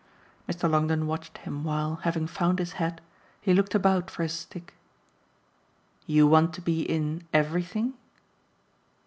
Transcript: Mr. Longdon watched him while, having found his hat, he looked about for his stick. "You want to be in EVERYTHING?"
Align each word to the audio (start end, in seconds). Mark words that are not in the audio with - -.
Mr. 0.49 0.67
Longdon 0.67 1.05
watched 1.05 1.37
him 1.37 1.63
while, 1.63 1.97
having 1.97 2.25
found 2.25 2.57
his 2.57 2.71
hat, 2.81 2.99
he 3.39 3.53
looked 3.53 3.75
about 3.75 4.09
for 4.09 4.23
his 4.23 4.33
stick. 4.33 4.73
"You 6.07 6.25
want 6.25 6.55
to 6.55 6.61
be 6.61 6.81
in 6.81 7.27
EVERYTHING?" 7.33 7.93